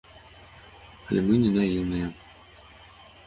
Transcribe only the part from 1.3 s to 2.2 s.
не наіўныя.